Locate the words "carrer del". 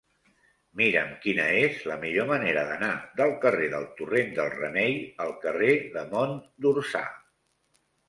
3.45-3.87